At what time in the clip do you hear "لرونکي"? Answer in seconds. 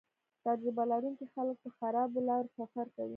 0.91-1.25